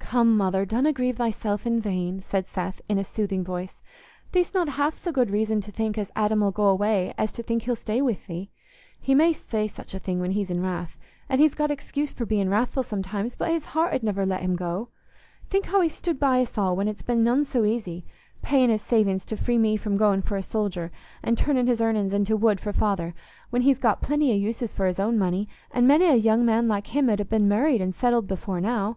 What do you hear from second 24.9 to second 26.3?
money, and many a